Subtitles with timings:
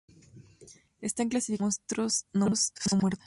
[0.99, 2.49] Están clasificados como monstruos no
[2.97, 3.19] muertos.